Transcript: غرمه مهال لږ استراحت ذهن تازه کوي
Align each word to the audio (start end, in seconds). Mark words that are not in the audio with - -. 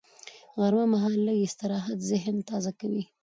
غرمه 0.61 0.85
مهال 0.93 1.15
لږ 1.27 1.37
استراحت 1.45 1.97
ذهن 2.11 2.35
تازه 2.49 2.71
کوي 2.79 3.03